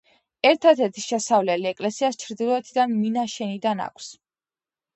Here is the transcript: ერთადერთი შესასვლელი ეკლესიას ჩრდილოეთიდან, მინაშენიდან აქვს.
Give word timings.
ერთადერთი 0.51 1.03
შესასვლელი 1.07 1.69
ეკლესიას 1.73 2.19
ჩრდილოეთიდან, 2.25 2.99
მინაშენიდან 3.05 3.87
აქვს. 3.89 4.13